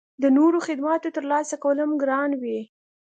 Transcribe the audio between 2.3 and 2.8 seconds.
وي